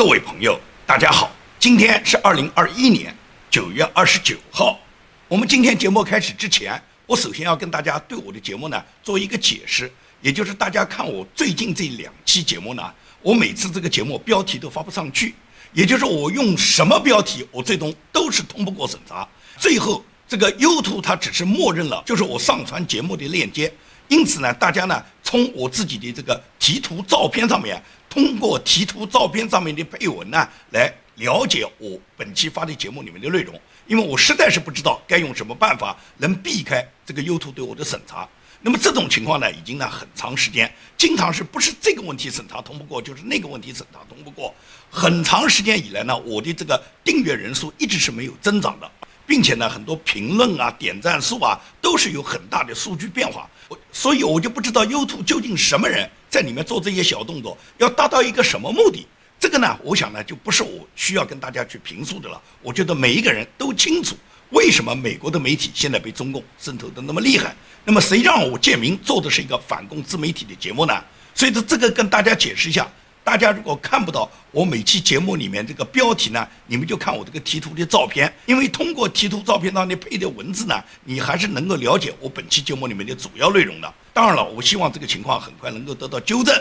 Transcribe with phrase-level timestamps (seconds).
[0.00, 3.14] 各位朋友，大家好，今天是二零二一年
[3.50, 4.80] 九月二十九号。
[5.28, 9.92] 我们今天节目开始之前，我首先要跟大家对我的节目呢做一个解释，
[10.22, 12.90] 也就是大家看我最近这两期节目呢，
[13.20, 15.34] 我每次这个节目标题都发不上去，
[15.74, 23.70] 也就是我用什么标题，我最终都是通不过审查，最后这个 YouTube 它只是默认了就是我上传节目的链接，
[24.08, 27.78] 因此呢，大家呢从我自己的这个题图照片上面。
[28.10, 33.58] 通过题图照片上面的配文呢，来了解我本期发的节目里面的内容。
[33.86, 38.28] 因为我实在是不知道该用什么办法能避开这个 YouTube 对我的审查。
[38.60, 44.54] 那么这种情况呢，已经呢很长时间，经常是不是这个问题审查通不过，就是那个问题审查通不过。
[44.90, 48.90] 很长时间以来呢，我的这个订阅人数一直是没有增长的。
[49.26, 53.48] 并且呢，很多评论啊、点赞数啊，都是有很大的数据变化。
[53.68, 59.06] 我所以，我就不知道 YouTube 究竟什么人在里面做这些小动作，要达到一个什么目的？
[59.38, 62.40] 这个呢，我想呢，就不是我需要跟大家去评述的了。
[62.62, 64.14] 我觉得每一个人都清楚，
[64.50, 67.54] 为什么美国的媒体现在被中共渗透的那么厉害。
[67.84, 71.02] 那么，谁让我建明做的是一个反共自媒体的节目呢？
[71.34, 72.88] 所以，说这个跟大家解释一下。
[73.22, 83.94] 大家如果看不到我每期节目里面这个标题呢，你们就看我这个题图的照片，因为通过题图照片当中配的文字呢，你还是能够了解我本期节目里面的主要内容的。
[84.20, 86.54] 当然了，我希望这个情况很快能够得到纠正。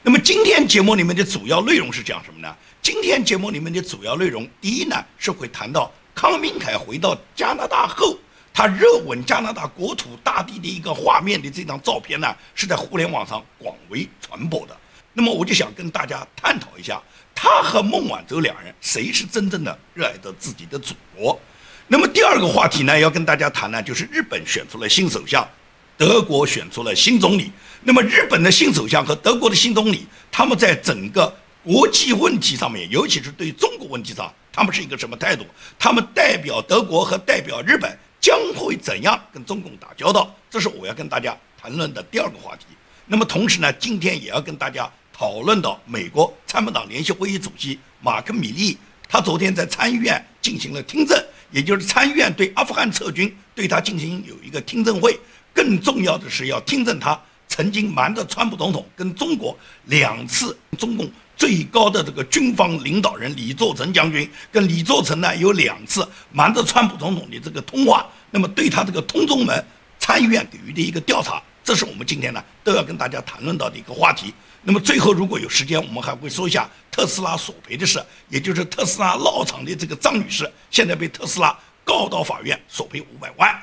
[0.00, 2.56] 那么今天节目里面的主要内容是讲什么呢？
[2.80, 8.16] 今天节目里面的主要内容，第一呢是会谈到康明凯回到加拿大后，
[8.54, 14.74] 他热吻加拿大国土大地的一个画面的这张照片呢，是在互联网上广为传播的。
[15.12, 16.98] 那么我就想跟大家探讨一下，
[17.34, 21.38] 他和孟晚舟两人谁是真正的热爱着自己的祖国？
[21.86, 25.46] 那么第二个话题呢，要跟大家谈呢，就是日本选出了新首相，
[25.96, 27.50] 德国选出了新总理。
[27.82, 35.44] 那么日本的新首相和德国的新总理，他们在整个国际问题上面，尤其是对中国问题上，他们是一个什么态度？
[35.78, 40.34] 他们代表德国和代表日本将会怎样跟中共打交道？
[40.50, 42.66] 这是我要跟大家谈论的第二个话题。
[43.06, 44.90] 那么同时呢，今天也要跟大家。
[45.16, 48.76] 讨论到美国参谋长联席会议主席马克·米利，
[49.08, 51.16] 他昨天在参议院进行了听证，
[51.52, 55.16] 也就是参议院对阿富汗撤军对他进行有一个听证会。
[55.54, 68.06] 更重要的是要听证他曾经瞒着川普总统跟中国两次，中共最高的这个军方领导人李作成将军跟李作成呢有两次瞒着川普总统的这个通话。
[68.30, 69.64] 那么对他这个通中门，
[70.00, 74.34] 参议院给予的一个调查，这是我们今天呢都要跟大家谈论到的一个话题。
[74.64, 83.54] 那么最后，如果有时间，我们还会说一下特斯拉索赔的事，也就是特斯拉闹场的这个张女士，现在被特斯拉告到法院索赔五百万。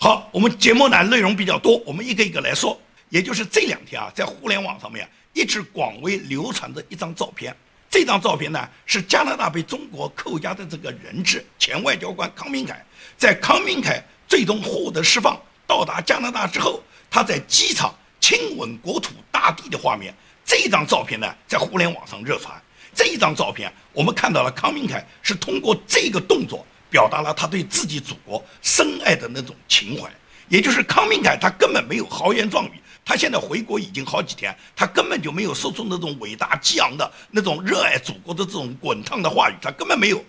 [0.00, 2.80] 好，我们节目呢内容比较多，我们一个一个来说。
[3.08, 7.56] 也就是这两天啊，在互联网上面一直广为流传的一张照片，
[7.90, 12.80] 这张照片呢是加拿大被中国扣押的这个人质前外交官康明凯，
[13.16, 15.36] 在康明凯最终获得释放
[15.66, 16.80] 到达加拿大之后，
[17.10, 20.14] 他在机场亲吻国土大地的画面。
[20.44, 22.54] 这张照片呢，在互联网上热传。
[22.94, 30.10] 这一张照片，我们看到了康明凯是通过这个动作，表达了他对自己祖国深爱的那种情怀。
[30.48, 32.72] 也就是康明凯，他根本没有豪言壮语。
[33.04, 40.24] 他现在回国已经好几天，他根本就没有说出那种伟大激昂的那种热爱祖国的这种滚烫的话语，他根本没有。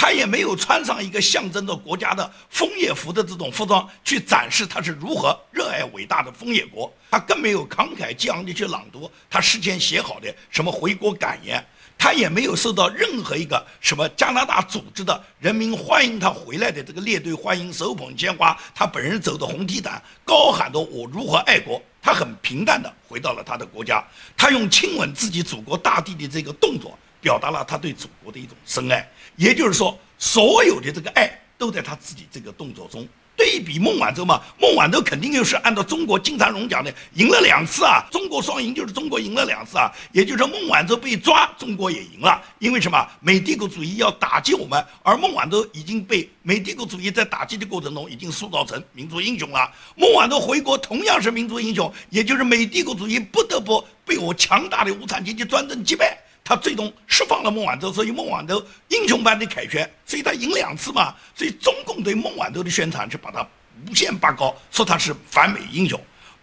[0.00, 11.60] 他也没有穿上一个象征着国家的枫叶服的这种服装去展示他是如何热爱伟大的枫叶国，他更没有慷慨激昂地去朗读他事先写好的什么回国感言，
[11.98, 24.02] 他也没有受到任何一个什么加拿大组织的人民欢迎他回来的这个列队欢迎，手捧鲜花，他本人走的红地毯，高喊着我如何爱国，他很平淡的回到了他的国家，
[24.36, 26.96] 他用亲吻自己祖国大地的这个动作。
[27.20, 31.28] 表达了他对祖国的一种深爱，也就是说，所有的这个爱
[31.58, 33.06] 都在他自己这个动作中。
[33.38, 42.42] 对比孟晚舟嘛，孟晚舟肯定又是按照中国金灿荣讲的，赢了两次啊，中国双赢就是中国赢了两次啊，也就是说孟晚舟被抓，中国也赢了。
[42.58, 42.98] 因为什么？
[43.20, 49.70] 美帝国主义要打击我们，而孟晚舟已经被美帝国主义在打击的过程中已经塑造成民族英雄了。
[49.94, 56.18] 孟晚舟回国同样是民族英雄，也就是美帝国主义不得不被我强大的无产阶级专政击败。
[56.48, 61.14] 他最终释放了孟晚舟，所以孟晚舟英雄般的凯旋，所以他赢两次嘛。
[61.34, 63.46] 所以中共对孟晚舟的宣传是把他
[63.86, 66.00] 无限拔高，说他是反美英雄。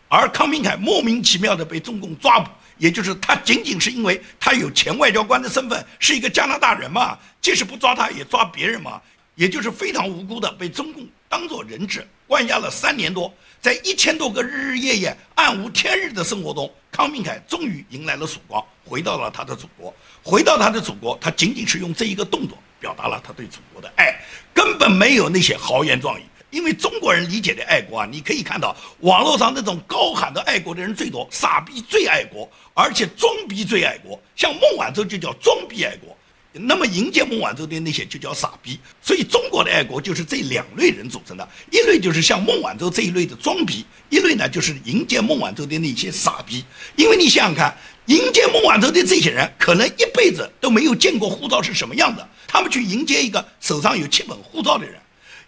[0.07, 9.01] 而康明凯莫名其妙的被中共抓捕，也就是他仅仅是因为他有前外交官的身份，是一个加拿大人嘛，即使不抓他也抓别人嘛，
[9.33, 11.03] 也就是非常无辜的被中共。
[11.35, 13.29] 当做人质关押了三年多，
[13.59, 19.93] 在一千多个日日夜夜暗无天日的生活中，康明凯终于迎来了曙光，回到了他的祖国。
[20.23, 24.17] 回到他的祖国，他仅仅是用这一个动作表达了他对祖国的爱，
[24.53, 26.23] 根本没有那些豪言壮语。
[26.51, 34.17] 因为中国人理解的爱国啊，你可以看到网络上那种高喊的爱国的人最多，傻逼最爱国，而且装逼最爱国。
[34.37, 36.14] 像孟晚舟就叫装逼爱国，
[36.59, 38.79] 那么迎接孟晚舟的那些就叫傻逼。
[39.01, 46.63] 所以中国的爱国就是这两类人组成的，一类就是像孟晚舟这一类的装逼，一类呢就是迎接孟晚舟的那些傻逼。
[46.95, 54.95] 因为你想想看，迎接孟晚舟的这些人，可能一辈子都没有见过护照是什么样的，他们去迎接一个手上有七本护照的人。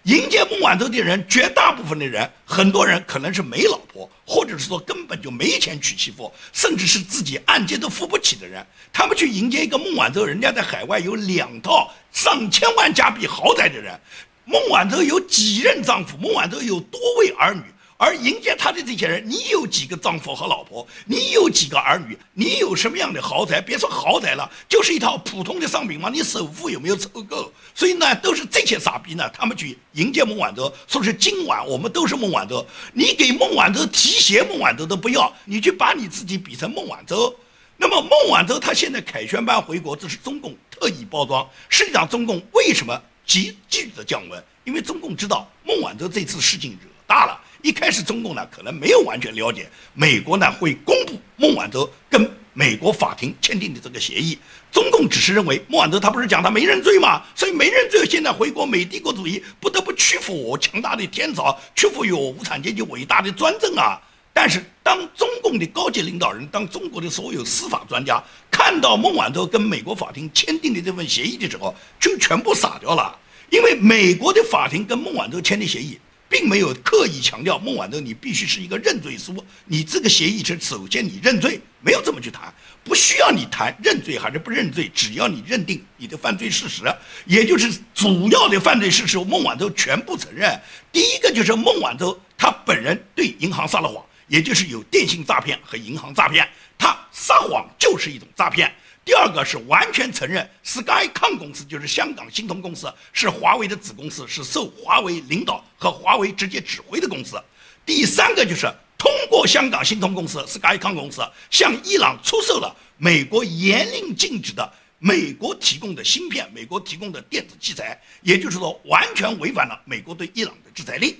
[0.08, 8.66] 迎接孟晚舟的人，绝大部分的人，很多人可能是没老婆，或者是说根本就没钱娶媳妇，甚至是自己按揭都付不起的人。
[8.94, 14.00] 他们去迎接一个孟晚舟，人家在海外有两套上千万加币豪宅的人，
[14.46, 17.62] 孟晚舟有几任丈夫，孟晚舟有多位儿女。
[18.00, 20.88] 而迎接他的这些人，你有几个丈夫和老婆？
[21.06, 22.16] 你有几个儿女？
[22.34, 23.60] 你有什么样的豪宅？
[23.60, 27.52] 别说豪宅了，就是一套普通的商品房，你首付有没有凑够？
[27.74, 32.64] 所以呢，都是这些傻逼呢，他们去迎接孟晚舟，说是今晚我们都是孟晚舟。
[32.94, 37.36] 你给孟晚舟提鞋，孟晚舟都不要，你去把你自己比成孟晚舟。
[37.78, 41.48] 那么孟晚舟他现在凯旋般回国，这是中共特意包装。
[41.68, 44.44] 实际上，中共为什么急剧的降温？
[44.66, 47.40] 因为中共知道孟晚舟这次事情惹大了。
[47.64, 54.38] 一开始，中共呢可能没有完全了解，美国呢会公布孟晚舟跟美国法庭签订的这个协议。
[54.72, 57.24] 中共只是认为孟晚舟他不是讲他没认罪吗？
[57.34, 64.00] 所以没认罪，现在回国美帝国主义不得不屈服我强大的天朝，屈服于我无产阶级伟大的专政啊！
[64.34, 73.18] 但是当中共的高级领导人，当中国的所有司法专家看到孟晚舟跟美国法庭签订的这份协议的时候，就全部傻掉了，
[73.50, 75.98] 因为美国的法庭跟孟晚舟签的协议。
[76.30, 79.44] 并没有刻意强调孟晚舟，你必须是一个认罪书。
[79.66, 82.54] 你这个协议是首先你认罪，没有这么去谈，
[82.84, 86.84] 不需要你谈认罪还是不认罪，只要你认定你的犯罪事实，
[87.26, 90.60] 也就是主要的犯罪事实，孟晚舟全部承认。
[90.92, 96.48] 第一个就是孟晚舟他本人对银行撒了谎，也就是有电信诈骗和银行诈骗，
[96.78, 98.74] 他撒谎就是一种诈骗。
[99.08, 107.42] 第二个是完全承认 Skycom 公司就是香港新通公司是华为的子公司，是受华为领导和华为直接指挥的公司。
[107.86, 114.70] 第三个就是通过香港新通公司 Skycom 公司向伊朗出售了美国严令禁止的
[115.00, 121.16] 美国提供的芯片、美国提供的电子器材，也就是说完全违反了美国对伊朗的制裁令。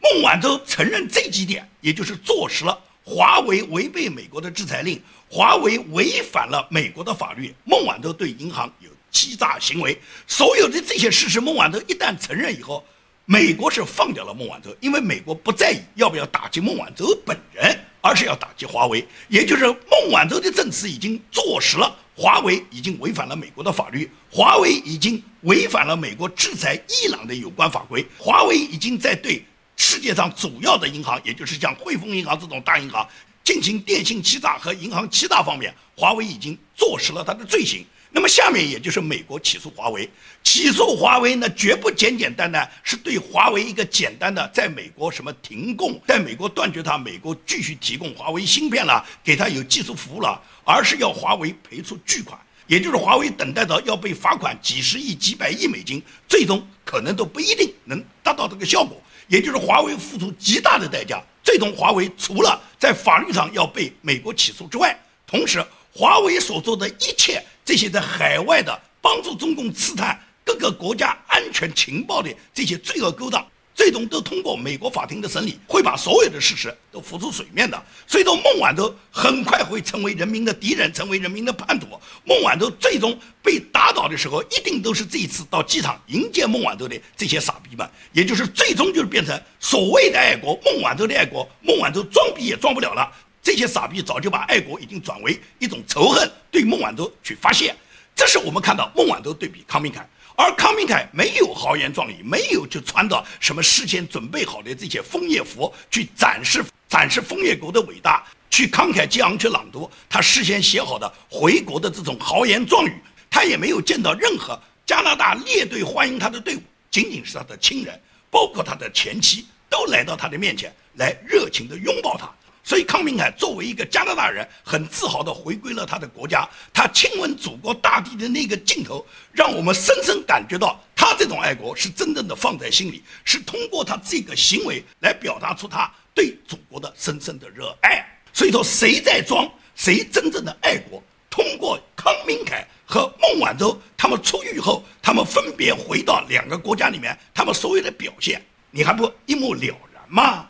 [0.00, 2.76] 孟晚舟承认这几点，也就是坐实了。
[3.04, 7.52] 华为违背美国的制裁令，华为违反了美国的法律。
[7.64, 12.84] 孟晚舟对银行有欺诈行为，所有的这些事实，孟晚舟一旦承认以后，
[13.24, 19.04] 美国是放掉了孟晚舟，因为美国不在意要不要打击孟晚舟本人，而是要打击华为。
[19.28, 29.44] 也就是孟晚舟的证词已经坐实了，华为已经违反了美国的法律，华为已经违反了美国制裁伊朗的有关法规，华为已经在对。
[29.82, 33.04] 世界上主要的银行，也就是像汇丰银行这种大银行，
[33.42, 37.84] 进行电信欺诈和银行欺诈方面，华为已经坐实了他的罪行。
[38.12, 40.08] 那么下面也就是美国起诉华为，
[40.44, 59.02] 起诉华为呢，绝不简简单单是对华为一个简单的在美国什么停供，在美国断绝他美国继续提供华为芯片了，给他有技术服务了，而是要华为赔出巨款，也就是华为等待着要被罚款几十亿、几百亿美金，最终可能都不一定能达到这个效果。
[59.32, 64.94] 也就是华为付出极大的代价，最终华为除了在法律上要被美国起诉之外，
[65.26, 73.42] 同时华为所做的一切这些在海外的帮助中共刺探各个国家安全情报的这些罪恶勾当。
[73.74, 77.82] 最终都通过美国法庭的审理，会把所有的事实都浮出水面的。
[78.06, 81.86] 所以说，孟晚舟很快会成为人民的敌人，成为人民的叛徒。
[82.24, 90.58] 孟晚舟最终被打倒的时候，一定都是这一次到机场迎接孟晚舟的这些傻逼们，也就是最终就是变成所谓的爱国。
[90.64, 93.10] 孟晚舟的爱国，孟晚舟装逼也装不了了。
[93.42, 97.74] 这些傻逼早就把爱国已经转为一种仇恨，对孟晚舟去发泄。
[98.14, 100.06] 这是我们看到孟晚舟对比康明凯。
[100.42, 112.92] 而康明凯没有豪言壮语，没有就穿着什么事先准备好的这些枫叶服去展示展示枫叶国的伟大，去慷慨激昂去朗读他事先写好的回国的这种豪言壮语。
[113.30, 122.28] 他也没有见到任何加拿大列队欢迎他的队伍，仅仅是他的亲人，包括他的前妻，都来到他的面前来热情地拥抱他。
[122.64, 126.48] 所以，康明凯作为一个加拿大人，很自豪地回归了他的国家。
[126.72, 131.02] 他亲吻祖国大地的那个镜头，让我们深深感觉到他。
[131.02, 138.02] 他这种爱国是真正的放在心里，是通过他这个行为来表达出他对祖国的深深的热爱。
[138.32, 141.02] 所以说，谁在装，谁真正的爱国。
[141.28, 148.40] 通过康明凯和孟晚舟他们出狱后，他们分别回到两个国家里面，他们所有的表现，
[148.70, 150.48] 你还不一目了然吗？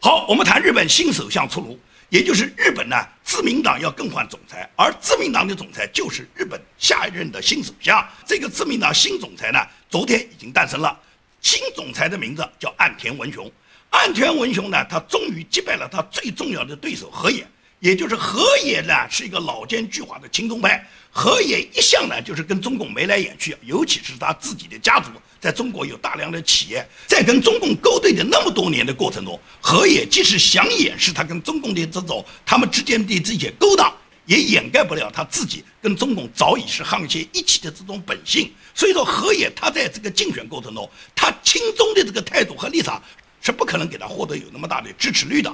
[0.00, 1.78] 好，我们谈日本新首相出炉。
[2.08, 8.02] 也就是日本呢，自民党要更换总裁，而自民党的总裁就是日本下一任的新首相。
[8.24, 9.58] 这个自民党新总裁呢，
[9.90, 10.98] 昨天已经诞生了。
[11.42, 13.50] 新总裁的名字叫岸田文雄。
[13.90, 17.46] 岸田文雄呢，他终于击败了他最重要的对手河野。
[17.80, 20.84] 也就是河野呢，是一个老奸巨猾的亲中派。
[21.10, 25.10] 河野一向呢，就是跟中共眉来眼去，尤其是他自己的家族。
[25.40, 33.92] 在中国有大量的企业，在跟中共勾兑的那么多年的过程中，河野即使想掩饰他跟中共的这种他们之间的这些勾当，
[34.26, 38.52] 也掩盖不了他自己跟中共早已是沆瀣一气的这种本性。
[38.74, 43.00] 所以说，河野他在这个竞选过程中，他亲中的这个态度和立场
[43.40, 45.52] 是不可能给他获得有那么大的支持率的。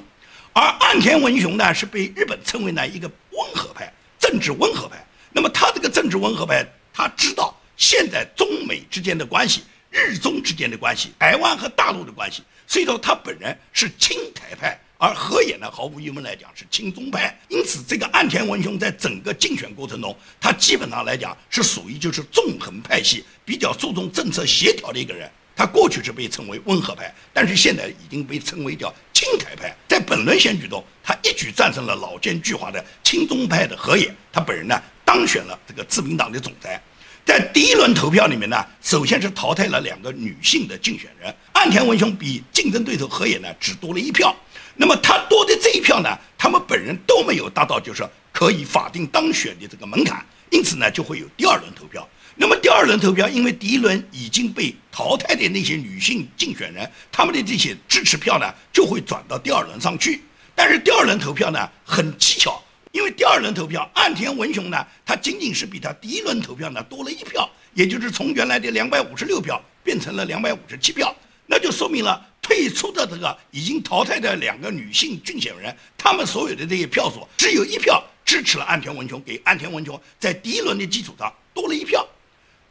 [0.55, 5.05] 而岸田文雄呢，是被日本称为呢一个温和派，政治温和派。
[5.33, 9.63] 那么他这个政治温和派，他知道现在中美之间的关系。
[9.97, 17.39] 日中之间的关系，台湾和大陆的关系，所以说他本人是亲台派，而河野呢，毫无疑问来讲是亲中派。
[17.49, 25.31] 因此，这个岸田文雄在整个竞选过程中，他基本上来讲是属于就是纵横派系，比较注重政策协调的一个人。
[25.57, 29.75] 他过去是被称为温和派，但是现在已经被称为叫亲台派。
[29.89, 36.83] 在本轮选举中，他一举战胜了老奸巨猾的亲中派的河野，他本人呢当选了这个自民党的总裁。
[37.25, 44.35] 在第一轮投票里面呢，首先是淘汰了两个女性的竞选人，岸田文雄比竞争对手河野呢只多了一票。
[44.77, 48.07] 那么他多的这一票呢，他们本人都没有达到就是
[48.45, 52.07] 可以法定当选的这个门槛，因此呢就会有第二轮投票。
[52.37, 60.21] 那么第二轮投票，因为第一轮已经被淘汰的那些女性竞选人，他们的这些支持票呢就会转到第二轮上去。
[60.55, 62.63] 但是第二轮投票呢很蹊跷。
[62.93, 82.07] 因为第二轮投票，岸田文雄呢，他仅仅是比他第一轮投票呢多了一票，也就是从原来的两百五十六票变成了两百五十七票，那就说明了退出的这个已经淘汰的两个女性竞选人，他们所有的这些票数只有一票支持了岸田文雄，给岸田文雄在第一轮的基础上多了一票，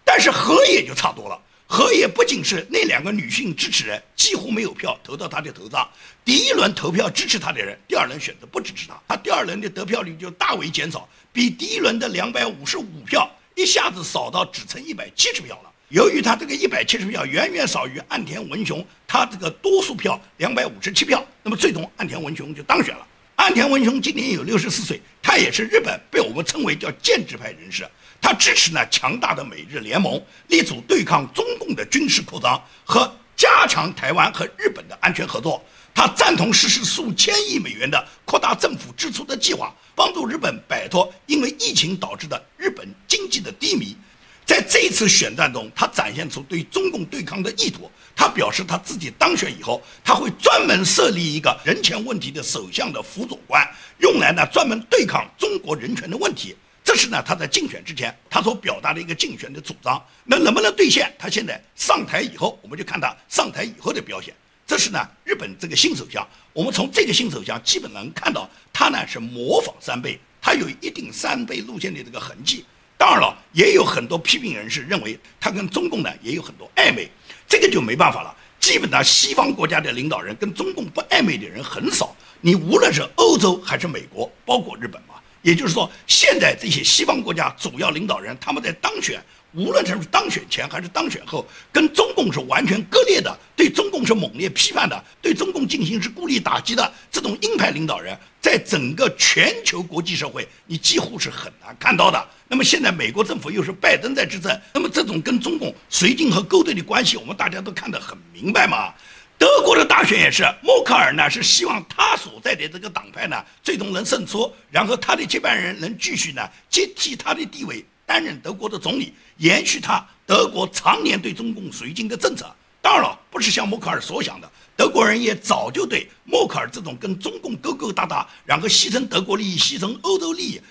[0.03, 1.39] 但是河野就差多了。
[1.65, 5.89] 河野不仅是那两个女性支持人几乎没有票投到他的头上，
[6.23, 15.71] 第一轮投票支持他的人，第二轮选择不支持他，他第二轮的得票率就大为减少，比第一轮的两百五十五票一下子少到只剩一百七十票了。
[15.89, 23.07] 由于他这个一百七十票远远少于岸田文雄，他这个多数票两百五十七票，那么最终岸田文雄就当选了。
[23.35, 25.01] 岸田文雄今年有六十四岁，
[25.33, 27.83] 他也是日本被我们称为叫建制派人士。
[28.21, 35.65] 他支持呢强大的美日联盟，力主对抗中共的军事扩张和加强台湾和日本的安全合作。
[35.91, 43.97] 他赞同实施数千亿美元的扩大政府支出的计划，帮助日本摆脱因为疫情导致的日本经济的低迷。
[44.45, 47.89] 在这次选战中，他展现出对中共对抗的意图。
[48.15, 53.67] 他表示，他自己当选以后，他会专门设立一个人权问题的首相的辅佐官，
[53.99, 56.55] 用来呢专门对抗中国人权的问题。
[56.83, 61.11] 这是呢，他在竞选之前他所表达的一个竞选的主张，那能不能兑现？
[61.17, 64.33] 他现在上台以后，我们就看他上台以后的表现。
[64.67, 72.63] 这是呢，日本这个新首相，我们从这个新首相基本能看到，他呢是模仿三倍，他有一定三倍路线的这个痕迹。
[73.03, 77.11] 当然了，也有很多批评人士认为他跟中共呢也有很多暧昧，
[77.49, 78.33] 这个就没办法了。
[78.61, 85.15] 基本上西方国家的领导人跟中共不暧昧的人很少，你无论是欧洲还是美国，包括日本嘛。
[85.41, 89.21] 也就是说，现在这些西方国家主要领导人，他们在当选，
[89.53, 96.91] 无论是当选前还是当选后，跟中共是完全割裂的，对中共是猛烈批判的，对中共进行是孤立打击的。
[97.11, 102.27] 这种鹰派领导人，在整个全球国际社会，你几乎是很难看到的。
[102.47, 108.93] 那么现在美国政府又是拜登在执政，那么这种跟中共绥靖和勾兑的关系，我们大家都看得很明白嘛。
[109.37, 122.45] 德国的大选也是，默克尔呢是希望他所在的这个党派呢最终能胜出，然后他的接班人能继续呢接替他的地位，担任德国的总理，延续他德国常年对中共绥靖的政策。
[122.81, 130.61] 当然了，不是像默克尔所想的，德国人也早就对默克尔这种跟中共勾勾搭搭，然后牺牲德国利益、牺牲欧洲利益，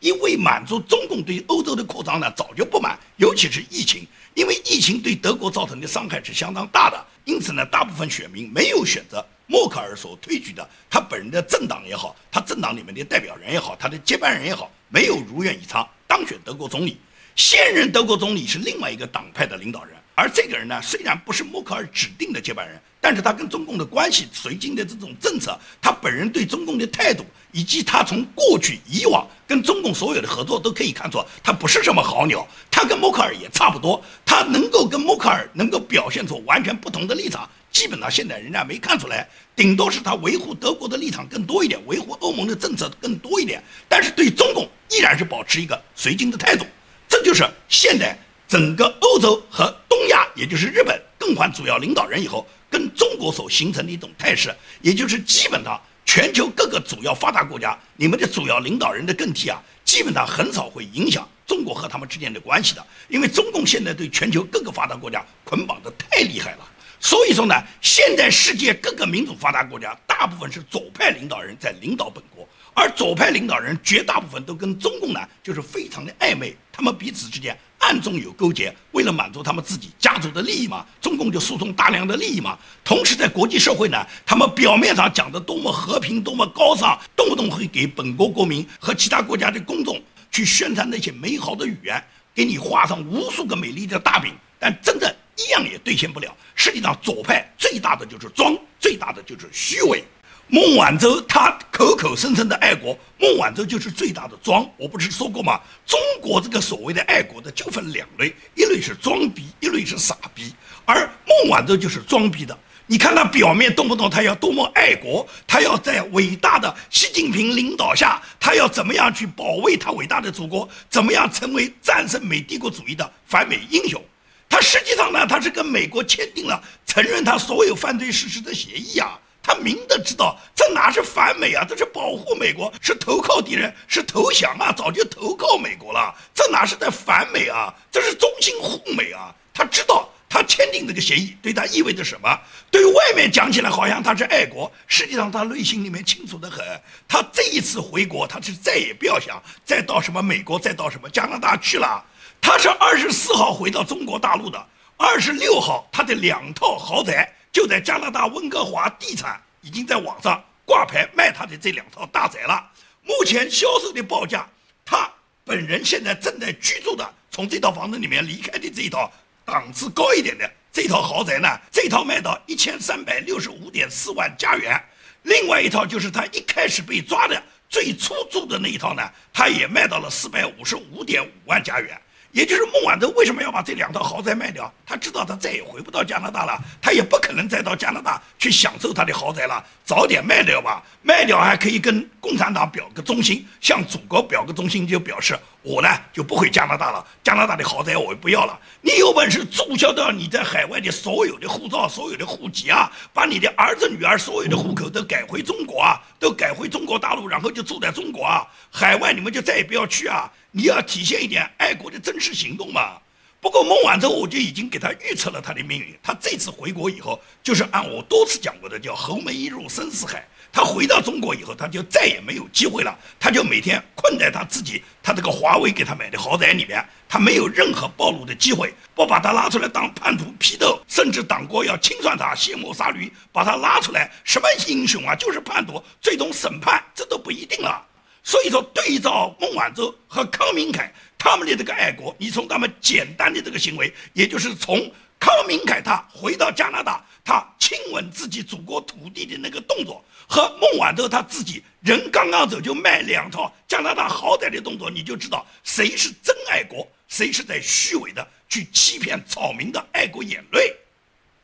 [0.00, 4.06] 一味满足中共对欧洲的扩张呢，早就不满，尤其是疫情。
[4.34, 16.98] 因为疫情对德国造成的伤害是相当大的，因此呢，大部分选民没有选择默克尔所推举的他本人的政党也好，他政党里面的代表人也好，他的接班人也好，没有如愿以偿当选德国总理。
[17.36, 32.46] 现任德国总理是另外一个党派的领导人，而这个人呢，虽然不是默克尔指定的接班人，但是他跟中共的关系、绥靖的这种政策，他本人对中共的态度，以及他从过去以往跟中共所有的合作，都可以看出他不是什么好鸟。
[32.68, 46.64] 他跟默克尔也差不多，他能够跟默克尔能够表现出完全不同的立场，基本上现在人家没看出来，顶多是他维护德国的立场更多一点，维护欧盟的政策更多一点，但是对中共依然是保持一个随军的态度。
[47.08, 48.16] 这就是现在。
[48.50, 66.68] 整个欧洲和东亚，也就是日本更换主要领导人以后，跟中国所形成的一种态势，也就是基本上全球各个主要发达国家，你们的主要领导人的更替啊，基本上很少会影响中国和他们之间的关系的，因为中共现在对全球各个发达国家捆绑的太厉害了。
[67.00, 72.46] 所以说呢，现在世界各个民主发达国家，大部分是左派领导人在领导本国。
[72.72, 82.56] 而左派领导人绝大部分都跟中共呢，就是非常的暧昧，他们彼此之间暗中有勾结，为了满足他们自己家族的利益嘛，中共就输送大量的利益嘛。
[82.84, 92.02] 同时在国际社会呢，他们表面上讲的多么和平，多么高尚，动不动会给本国国民和其他国家的公众去宣传那些美好的语言，
[92.32, 95.14] 给你画上无数个美丽的大饼，但真的
[95.46, 96.36] 一样也兑现不了。
[96.54, 100.04] 实际上，左派最大的就是装，最大的就是虚伪。
[100.52, 104.68] 孟晚舟他口口声声的爱国，孟晚舟就是最大的装。
[104.76, 105.60] 我不是说过吗？
[105.86, 110.52] 中国这个所谓的爱国的就分两类，一类是装逼，一类是傻逼。
[110.84, 112.58] 而孟晚舟就是装逼的。
[112.88, 124.02] 你看他表面动不动他要多么爱国，他要在伟大的习近平领导下，他要怎么样去保卫他伟大的祖国，怎么样成为战胜美帝国主义的反美英雄。
[124.50, 129.18] 他实际上呢，他是跟美国签订了承认他所有犯罪事实的协议啊。
[129.42, 131.64] 他明的知道，这哪是反美啊？
[131.66, 134.70] 这是保护美国，是投靠敌人，是投降啊！
[134.70, 137.74] 早就投靠美国了，这哪是在反美啊？
[137.90, 139.34] 这是忠心护美啊！
[139.54, 142.38] 他知道，他签订这个协议对他意味着什么？
[142.70, 146.62] 对外面讲起来好像他是爱国，实际上他内心里面清楚的很。
[147.08, 152.04] 他这一次回国，他是再也不要想再到什么美国，再到什么加拿大去了。
[152.40, 157.32] 他是二十四号回到中国大陆的，二十六号他的两套豪宅。
[157.52, 162.64] 就在加拿大温哥华地产已经在网上挂牌卖他的这两套大宅了。
[163.02, 164.48] 目前销售的报价，
[164.84, 165.10] 他
[165.44, 169.10] 本人现在正在居住的，从这套房子里面离开的这一套
[169.44, 174.80] 档次高一点的这套豪宅呢，这套卖到一千三百六十五点四万加元。
[175.24, 182.00] 另外一套就是他一开始被抓的最初住的那一套呢，他也卖到了四百五十五点五万加元。
[182.32, 184.72] 也就是孟晚舟为什么要把这两套豪宅卖掉？
[184.86, 189.64] 他知道他再也回不到加拿大了，他也不可能再到加拿大去享受他的豪宅了。
[189.84, 197.06] 早点卖掉吧，卖掉还可以跟共产党表个忠心，向祖国表个忠心，就表示我呢就不回加拿大了。
[197.22, 198.58] 加拿大的豪宅我也不要了。
[198.80, 208.46] 你有本事注销掉你在海外的所有的护照、所有的户籍啊，把你的儿子女儿所有的户口都改回中国啊，都改回中国大陆，然后就住在中国啊。
[208.70, 210.30] 海外你们就再也不要去啊。
[210.50, 212.98] 你要体现一点爱国的真实行动嘛？
[213.40, 215.98] 不过孟晚舟，我就已经给他预测了他的命运。
[216.02, 220.28] 他这次回国以后，就是按我多次讲过的，叫侯门一入深似海。
[220.52, 222.94] 他回到中国以后，他就再也没有机会了。
[223.18, 228.74] 他就每天困在他自己他这个华为给他买的豪宅里面，他没有任何暴露的机会。
[228.94, 237.86] 不把他拉出来当叛徒批斗，甚至党国要清算他，卸磨杀驴，把他拉出来，什么英雄啊，就是叛徒，最终审判，这都不一定了。
[238.22, 260.74] 所以说，对照孟晚舟和康明凯他们的这个爱国，你从他们简单的这个行为，也就是从康明凯他回到加拿大，他亲吻自己祖国土地的那个动作，和孟晚舟他自己人刚刚走就卖两套加拿大豪宅的动作，你就知道谁是真爱国，谁是在虚伪的去欺骗草民的爱国眼泪。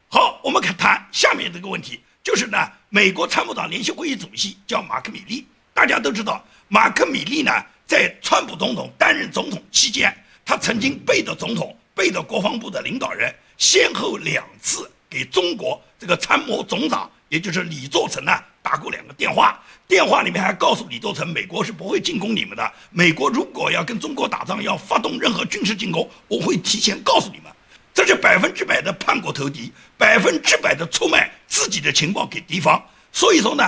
[0.09, 2.59] 好，我们看谈下面这个问题，就是呢，
[2.91, 6.43] 美国参谋长联席会议主席叫马克米利，大家都知道。
[6.69, 7.53] 马克米利呢，
[7.87, 10.13] 在川普总统担任总统期间，
[10.45, 19.63] 他曾经背着总统、背着国防部的领导人，先后两次给中国这个参谋总长，也就是李作成呢，打过两个电话。
[19.87, 22.73] 电话里面还告诉李作成，美国是不会进攻你们的。
[22.91, 27.53] 美国如果要跟中国打仗，要发动任何军事进攻，我会提前告诉你们。
[27.95, 32.85] 这是百分之百的叛国投敌，百分之百的出卖自己的情报给敌方。
[33.13, 33.63] 所以说呢，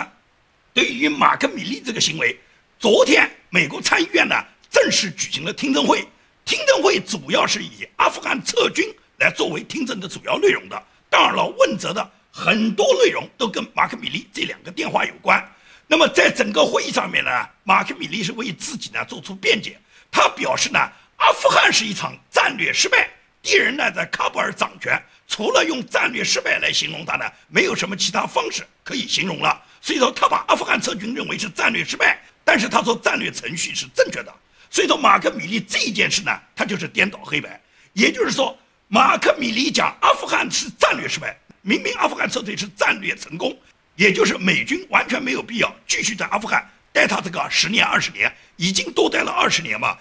[0.74, 2.36] 对于马克米利这个行为。
[2.78, 4.36] 昨天，美国参议院呢
[4.70, 6.06] 正式举行了听证会。
[6.44, 8.88] 听证会主要是以阿富汗撤军
[9.18, 10.80] 来作为听证的主要内容的。
[11.10, 15.44] 当然了，问责的很多内容都跟马克米利这两个电话有关。
[15.88, 17.30] 那么，在整个会议上面呢，
[17.64, 19.76] 马克米利是为自己呢做出辩解。
[20.08, 20.78] 他表示呢，
[21.16, 23.10] 阿富汗是一场战略失败，
[23.42, 29.60] 敌人呢在喀布尔掌权，除了用战略失败来形容他呢，没有什么其他方式可以形容了。
[29.80, 34.34] 所以说，他把阿富汗撤军认为是战略失败，但是他说战略程序是正确的。
[34.70, 37.60] 所以说，马克米利这一件事呢，他就是颠倒黑白。
[37.92, 43.54] 也就是说，马克米利讲阿富汗是战略失败，明明阿富汗撤退是战略成功，
[43.96, 49.94] 也就是美军完全没有必要继续在阿富汗待他这个十年二十年，已经多待了二十年嘛。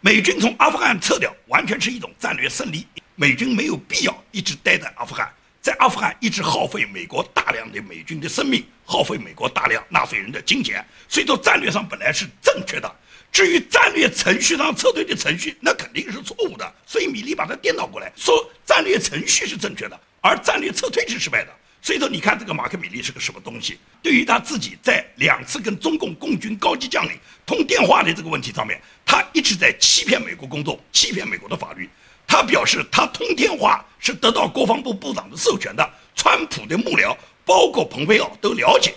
[0.00, 2.84] 美军从阿富汗撤掉，完全是一种战略胜利。
[3.14, 5.32] 美军没有必要一直待在阿富汗，
[5.64, 10.84] 在阿富汗一直耗费美国大量的美军的生命，耗费美国大量纳税人的金钱。
[11.08, 12.96] 所以说战略上本来是正确的，
[13.32, 16.70] 至于战略程序上撤退的程序，那肯定是错误的。
[16.84, 21.50] 所以米利把它颠倒过来，说战略程序是正确的，而战略撤退是失败的。
[21.80, 23.78] 所以说，你看这个马克米利是个什么东西？
[24.02, 27.12] 对于他自己在两次跟中共共军高级将领
[27.46, 31.88] 通电话的这个问题上面，他一直在欺骗美国公众，欺骗美国的法律。
[32.26, 38.94] 他表示，他通电话是得到国防部部长的授权的，川普的幕僚，包括蓬佩奥都了解。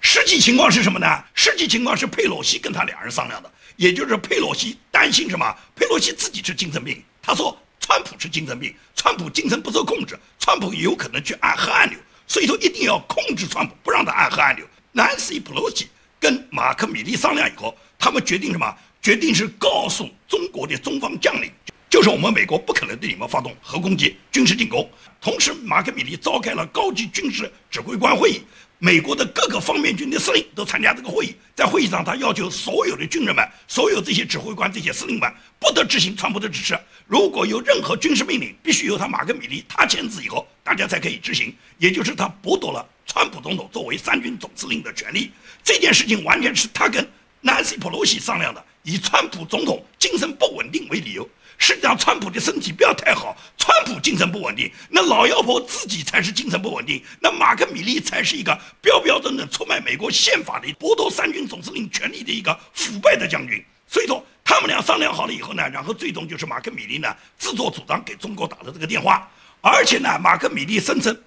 [0.00, 1.06] 实际情况是什么呢？
[1.34, 5.54] 实际情况是佩洛西跟他两人商量的，也就是佩洛西担心什么？
[5.74, 11.98] 佩洛西自己是精神病，他说川普是精神病，川普精神不受控制，川普有可能去按核按钮。
[12.26, 14.64] 所以说一定要控制川普，不让他按核按钮。
[14.94, 15.86] Nancy Pelosi
[16.20, 18.72] 跟马克米利商量以后，他们决定什么？
[19.00, 21.50] 决定是告诉中国的中方将领，
[21.90, 24.88] 就是我们美国不可能对你们发动核攻击、军事进攻。
[25.20, 28.40] 同时，马克米利召开了高级军事指挥官会议。
[28.80, 36.78] 美国的各个方面军的司令都参加这个会议，在会议上，他要求所有的军人们、所有这些指挥官、这些司令们不得执行川普的指示。
[37.08, 41.52] 如果有任何军事命令，必须由他马克米利他签字以后，大家才可以执行。
[41.78, 45.32] 也就是他剥夺了川普总统作为三军总司令的权利。
[45.64, 47.04] 这件事情完全是他跟
[47.40, 51.28] 南希·普洛西商量的，以川普总统精神不稳定为理由。
[51.60, 63.60] 实际上，川普的身体不要太好，川普精神不稳定，那老妖婆自己才是精神不稳定，那马克米利才是一个标标准准出卖美国宪法的剥夺三军总司令权力的一个腐败的将军。
[63.88, 69.28] 所以说，他们俩商量好了以后呢，然后最终就是马克米利呢自作主张给中国打了这个电话，
[69.60, 71.20] 而且呢，马克米利声称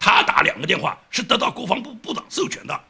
[0.00, 2.80] 他打两个电话是得到国防部部长授权的。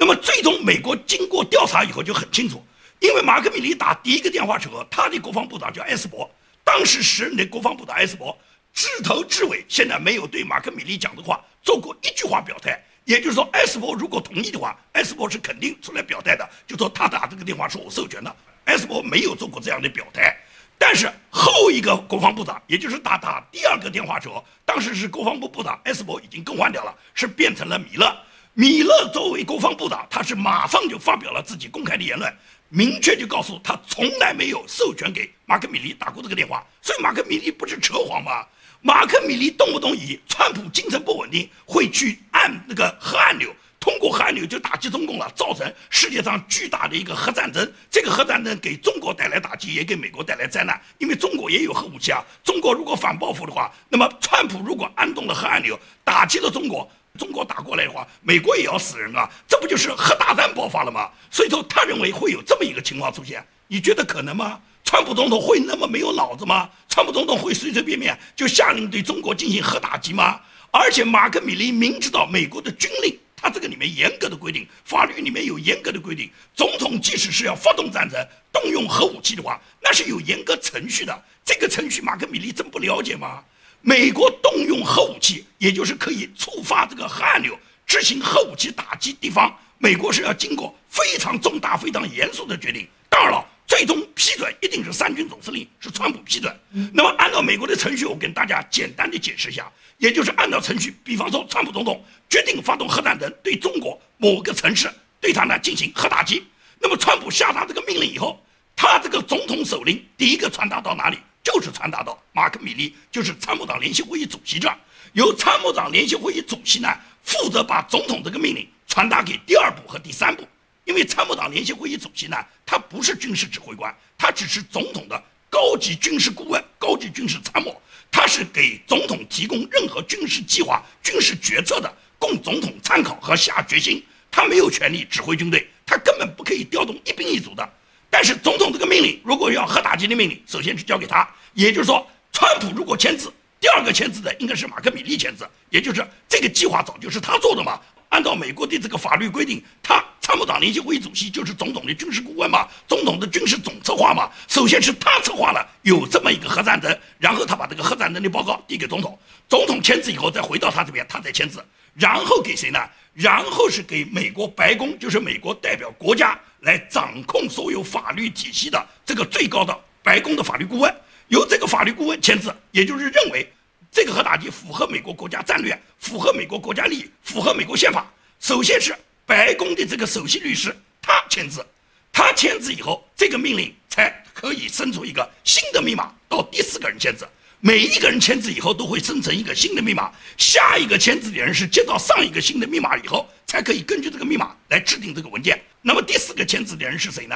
[0.00, 2.64] 那么最终美国经过调查以后就很清楚。
[3.00, 6.28] 因为马克米利打第一个电话时候，他的国防部长叫埃斯伯，
[6.64, 8.34] 当时时任的国防部长埃斯伯，
[8.72, 12.82] 至头至尾现在没有对马克米利讲的话做过一句话表态。
[13.04, 18.34] 也就是说，埃斯伯如果同意的话，埃斯伯是肯定出来表态的，就说他打这个电话是我授权的。
[18.66, 20.34] 埃斯伯没有做过这样的表态。
[20.78, 28.16] 但是后一个国防部长，也就是打打第二个电话时候，当时是国防部部长埃斯伯已经更换掉了，是变成了米勒。
[28.54, 32.32] 米勒作为国防部长，他是马上就发表了自己公开的言论。
[32.68, 38.46] 明确就告诉他，从来没有授权给马克米利打过这个电话，所以马克米利不是扯谎吗？
[38.80, 47.72] 马克米利动不动以川普精神不稳定，会去按那个核按钮，通过核按钮就打击中共了，造成世界上巨大的一个核战争。
[47.90, 52.24] 这个核战争给中国带来打击，也给美国带来灾难，因为中国也有核武器啊。
[52.44, 56.88] 中国如果反报复的话，那么川普如果按动了核按钮，打击了中国。
[57.18, 59.28] 中国打过来的话，美国也要死人啊！
[59.46, 61.10] 这不就是核大战爆发了吗？
[61.30, 64.60] 所以说，他认为会有这么一个情况出现，你觉得可能吗？
[64.84, 66.68] 川普总统会那么没有脑子吗？
[66.88, 70.40] 川普总统会随随便便就下令对中国进行核打击吗？
[70.70, 81.24] 而且，马克米利明知道美国的军令，他这个里面严格的规定，法律里面有严格的规定，总统即使是要发动战争、动用核武器的话，那是有严格程序的。
[81.44, 83.42] 这个程序，马克米利真不了解吗？
[83.82, 89.54] 美国动用核武器，也就是可以触发这个核按钮，执行核武器打击地方。
[89.78, 92.86] 美国是要经过非常重大、非常严肃的决定。
[93.08, 96.54] 当然了，最终批准一定是三军总司令，是川普批准。
[96.92, 99.66] 那么，按照美国的程序，我跟大家简单的解释一下，
[99.96, 106.44] 也就是按照程序，比方说，川普总统决定发动核战争，对中国某个城市对他呢进行核打击。
[106.78, 108.38] 那么，川普下达这个命令以后，
[108.76, 111.16] 他这个总统手令第一个传达到哪里？
[111.42, 114.76] 就是传达到马克米利，就是参谋长联席会议主席这儿，
[115.12, 116.88] 由参谋长联席会议主席呢
[117.22, 120.46] 负责把总统这个命令传达给第二部和第三部。
[120.84, 134.04] 因为参谋长联席会议主席呢，他不是军事指挥官，他只是总统的高级军事顾问、高级军事参谋，他是给总统提供任何军事计划、军事决策的，供总统参考和下决心。
[134.32, 137.68] 他没有权利指挥军队，他根本不可以调动一兵一卒的。
[138.08, 141.26] 但是总统的命令，如果要核打击的命令，首先是交给他。
[141.54, 145.48] 也就是说，川普如果签字，第二个签字的应该是马克米利签字。
[145.70, 147.80] 也就是这个计划早就是他做的嘛。
[148.08, 150.04] 按照美国的这个法律规定，他。
[150.20, 154.30] 参谋长联席会议主席就是总统的军事顾问嘛，总统的军事总策划嘛。
[154.46, 162.78] 首先是他策划了有这么一个核战争，然后他把这个核战争的报告递给总统，总统签字以后再回到他这边，他再签字，然后给谁呢？
[163.12, 170.94] 然后是给美国白宫，就是美国代表国家来掌控所有法律体系的这个最高的白宫的法律顾问，
[171.28, 173.46] 由这个法律顾问签字，也就是认为。
[173.92, 178.08] 这个核打击符合美国国家战略，符合美国国家利益，符合美国宪法。
[178.38, 178.96] 首先是
[179.26, 181.66] 白宫的这个首席律师他签字，
[182.12, 187.28] 他签字以后，这个命令才可以生出一个新的密码到第四个人签字。
[187.58, 195.60] 每一个人签字以后都会生成一个新的密码，下一个签字的人是接到上一个新的密码以后，才可以根据这个密码来制定这个文件。
[195.82, 197.34] 那么第四个签字的人是谁呢？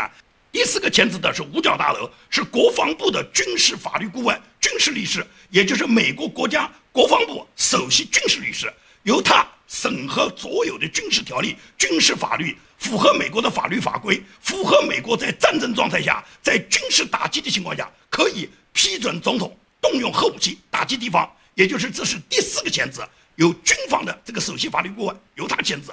[0.52, 21.28] 第四个签字的是五角大楼，是国防部的军事法律顾问、军事律师，也就是美国国家国防部首席军事律师，由他审核所有的军事条例、军事法律，符合美国的法律法规，符合美国在战争状态下、在军事打击的情况下，可以批准总统动用核武器打击敌方。
[21.54, 23.04] 也就是这是第四个签字，
[23.36, 25.92] 由军方的这个首席法律顾问由他签字。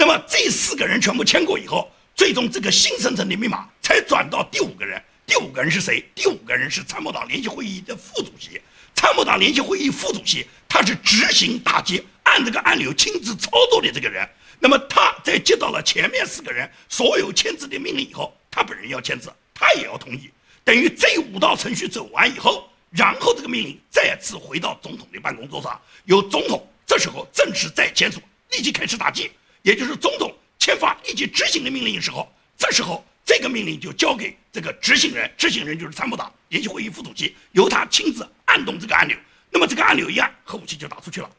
[0.00, 1.86] 那么这四个人全部签过以后。
[2.16, 5.02] 最终，这个新生成的密码才转到第五个人。
[5.26, 6.02] 第五个人是谁？
[6.14, 8.60] 第五个人是参谋长联席会议的副主席。
[8.94, 14.28] 参谋长联席会议副主席，他是执行打击、按这个按钮亲自操作的这个人。
[14.58, 20.30] 那么他在接到了前面四个人所有签字的命令以后，他本人要签字，他也要同意。
[20.64, 29.30] 等于这五道程序走完以后，然后这个命令再次回到总统的办公桌上，由总统这时候正式再签署，立即开始打击，
[29.62, 30.34] 也就是总统。
[30.58, 39.16] 签发立即执行的命令的时候，这时候这个命令就交给这个执行人，执行人就是参谋长联席会议副主席，由他亲自按动这个按钮，
[39.50, 41.30] 那么这个按钮一按，核武器就打出去了。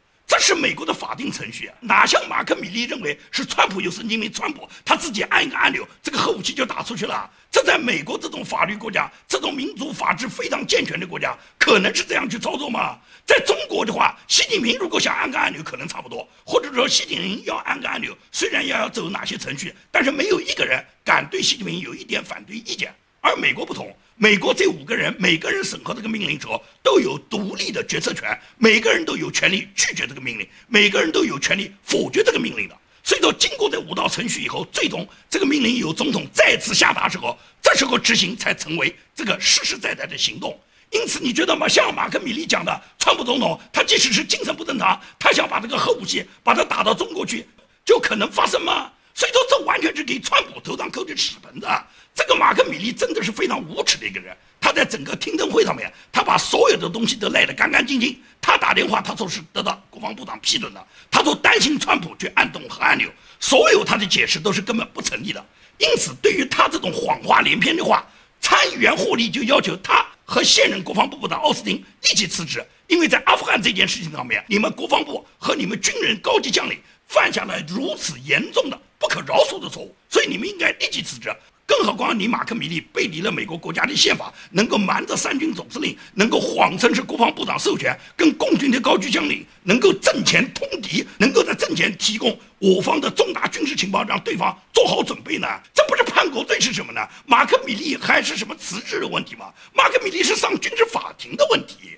[0.41, 7.29] 是美国的法定程序，哪像马克米利认为是川普有神经病，川普他自己按一个按钮，这个核武器就打出去了。
[7.51, 12.97] 这在美国这种法律国家，这种民主法治非常健全的国家，可能是这样去操作吗？
[13.25, 22.93] 在中国的话，习近平如果想按个按钮，可能差不多，或者说习近平要按个按钮，虽然要要走哪些程序，但是没有一个人敢对习近平有一点反对意见。
[23.19, 32.77] 而美国不同，美国这五个人每个人审核这个命令时候都有独立的决策权，每个人都有权利拒绝这个命令，每个人都有权利否决这个命令的。
[33.01, 40.55] 所以说，经过这五道程序以后，最终这个命令由总统再次下达时候，这时候执行才成为这个实实在在的行动。
[40.91, 41.67] 因此，你觉得吗？
[41.67, 47.43] 像马克米利讲的，川普总统他即使是精神不正常，他想把这个核武器把它打到中国去，
[47.83, 48.91] 就可能发生吗？
[49.15, 51.67] 所以说，这完给川普头上扣的屎盆子。
[52.13, 54.35] 这个马克米利真的是非常无耻的一个人。
[54.59, 58.19] 他在整个听证会上面，他把所有的东西都赖得干干净净。
[58.39, 60.87] 他打电话，他说是得到国防部长批准的。
[61.09, 63.09] 他说担心川普去按动核按钮，
[63.39, 65.43] 所有他的解释都是根本不成立的。
[65.77, 68.05] 因此，对于他这种谎话连篇的话，
[68.39, 76.77] 参议员霍利就要求他和现任国防部部长奥斯汀立即辞职，因为在阿富汗这件事情上面，你们国防部和你们军人高级将领
[77.11, 81.29] 犯下了如此严重的不可饶恕的错误，所以你们应该立即辞职。
[81.67, 95.47] 更何况你马克米利背离了美国国家的宪法，能够瞒着三军总司令，能够谎称是国防部长授权，跟共军的高级将领能够阵前通敌，能够在阵前提供我方的重大军事情报，让对方做好准备呢？
[95.73, 97.01] 这不是叛国罪是什么呢？
[97.25, 99.45] 马克米利还是什么辞职的问题吗？
[99.73, 101.97] 马克米利是上军事法庭的问题。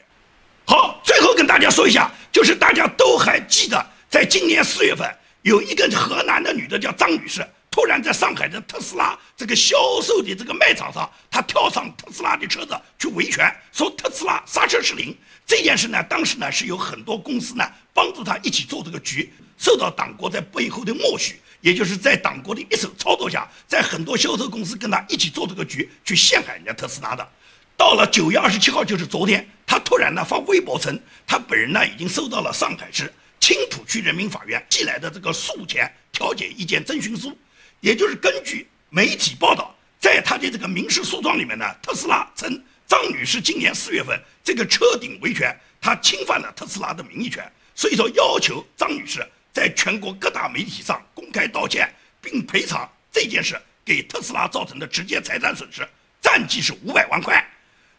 [0.65, 7.43] 好，最后跟大家说一下，就是大家都还记得，在今年四月份，有一个河南的女的叫张女士。
[7.71, 15.17] 突然，在上海的特斯拉这个销售的这个卖场上，她跳上特斯拉的车子去维权，说特斯拉刹车失灵。
[15.47, 27.27] 这件事呢，当时呢是有很多公司呢帮助她一起做这个局，受到党国在背后的默许，也就是在党国的一手操作下，在很多销售公司跟他一起做这个局，去陷害人家特斯拉的。
[27.75, 33.11] 到了九月二十七号，就是昨天，他突然呢发微博称，他本人呢已经收到了上海市
[33.43, 37.37] 青浦区人民法院寄来的这个诉前调解意见征询书。
[37.81, 47.43] 也就是根据媒体报道，在他的这个民事诉状里面呢，特斯拉称张女士今年四月份这个车顶维权，她侵犯了特斯拉的名誉权，
[47.75, 55.85] 所以说要求张女士在全国各大媒体上公开道歉，并赔偿这件事给特斯拉造成的直接财产损失，
[56.21, 57.45] 暂计是五百万块。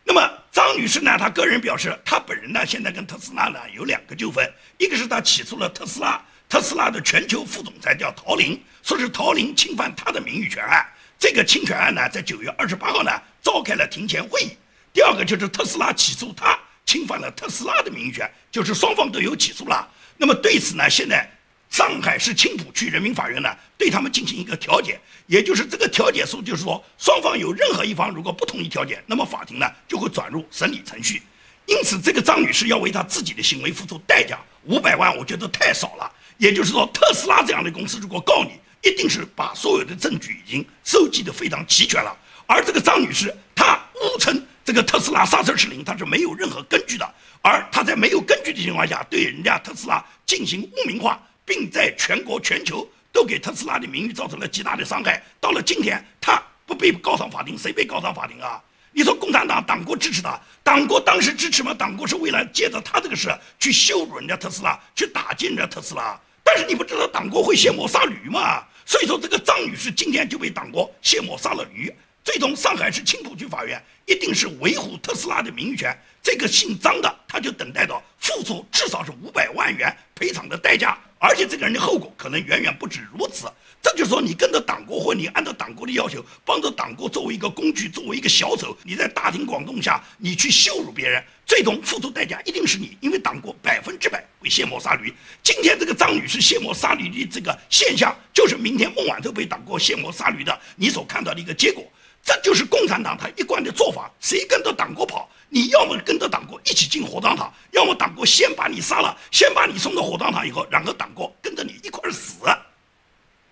[0.04, 4.46] 那么张女士呢，她个人表示，她本人呢现在跟特斯拉呢有两个纠纷，
[4.78, 6.22] 一个是她起诉了特斯拉。
[6.46, 10.86] 特斯拉的全球副总裁叫陶林，说是陶林侵犯她的名誉权案。
[11.18, 13.10] 这个侵权案呢，在九月二十八号呢
[13.42, 14.50] 召开了庭前会议。
[14.92, 19.88] 第二个就是特斯拉起诉他侵犯了特斯拉的名誉权，就是双方都有起诉了。
[20.16, 21.28] 那么对此呢，现在
[21.74, 31.20] 上海市青浦区人民法院呢对他们进行一个调解，也就是这个调解书，就是说双方有任何一方如果不同意调解，那么法庭呢就会转入审理程序。
[31.66, 36.08] 因此，这个张女士要为她自己的行为付出代价，五百万我觉得太少了。
[36.38, 38.52] 也就是说，特斯拉这样的公司如果告你，
[38.88, 42.16] 一定是把所有的证据已经收集的非常齐全了。
[42.46, 47.14] 而这个张女士，她误称这个特斯拉刹车失灵，她是没有任何根据的。
[47.42, 55.22] 而她在没有根据的情况下，对人家特斯拉进行污名化，并在全国全球都给特斯拉的名誉造成了极大的伤害。
[55.40, 58.62] 到了今天，他不被告上法庭，谁被告上法庭啊？
[58.92, 61.74] 你说共产党党国支持他，党国当时支持吗？
[61.74, 63.28] 党国是为了借着他这个事
[63.58, 66.18] 去羞辱人家特斯拉，去打击人家特斯拉。
[66.44, 68.62] 但是你不知道党国会卸磨杀驴吗？
[68.86, 71.92] 所以说这个张女士今天就被党国卸磨杀了驴。
[72.22, 75.94] 最终上海市青浦区法院一定是维护特斯拉的名誉权。
[76.24, 83.46] 这个姓张的他就等待着付出至少是五百万元赔偿的代价，而且这个人的后果可能远远不止如此。
[83.82, 95.12] 这就是说，你跟着党国，或你按照党国的要求，帮着党国作为一个工具，作为一个小丑，你在大庭广众下，你去羞辱别人，最终付出代价一定是你，因为党国百分之百会卸磨杀驴。
[95.42, 101.84] 今天这个张女士卸磨杀驴的这个现象，就是明天孟晚舟被党国卸磨杀驴的你所看到的一个结果。
[102.24, 112.36] 这就是共产党他一贯的做法，谁跟着党国跑，你要么跟着党国一起进火葬场，要么党国先把你杀了，先把你送到火葬场以后，然后党国跟着你一块儿死。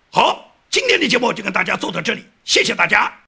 [0.09, 3.22] 好，今天的节目就跟大家做到这里，谢谢大家。